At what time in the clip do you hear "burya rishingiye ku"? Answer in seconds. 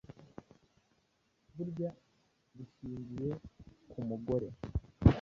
1.55-3.97